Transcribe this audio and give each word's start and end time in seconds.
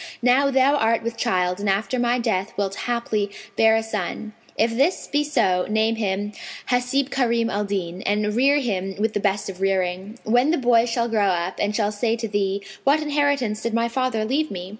Now 0.23 0.49
thou 0.49 0.77
art 0.77 1.03
with 1.03 1.15
child 1.15 1.59
and 1.59 1.69
after 1.69 1.99
my 1.99 2.17
death 2.17 2.53
wilt 2.57 2.73
haply 2.89 3.29
bear 3.55 3.75
a 3.75 3.83
son: 3.83 4.33
if 4.57 4.75
this 4.75 5.05
be 5.05 5.23
so, 5.23 5.67
name 5.69 5.97
him 5.97 6.31
Hαsib 6.71 7.09
Karνm 7.11 7.51
al 7.51 7.67
Dνn[FN#508] 7.67 8.01
and 8.07 8.35
rear 8.35 8.57
him 8.59 8.95
with 8.97 9.13
the 9.13 9.19
best 9.19 9.47
of 9.47 9.61
rearing. 9.61 10.17
When 10.23 10.49
the 10.49 10.57
boy 10.57 10.87
shall 10.87 11.07
grow 11.07 11.27
up 11.27 11.59
and 11.59 11.75
shall 11.75 11.91
say 11.91 12.15
to 12.15 12.27
thee, 12.27 12.63
'What 12.83 12.99
inheritance 12.99 13.61
did 13.61 13.75
my 13.75 13.87
father 13.87 14.25
leave 14.25 14.49
me?'' 14.49 14.69